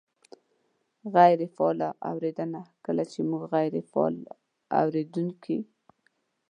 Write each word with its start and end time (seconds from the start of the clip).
-غیرې 0.07 1.47
فعاله 1.55 1.89
اورېدنه: 2.09 2.61
کله 2.85 3.03
چې 3.11 3.19
مونږ 3.29 3.43
غیرې 3.53 3.81
فعال 3.91 4.15
اورېدونکي 4.81 5.59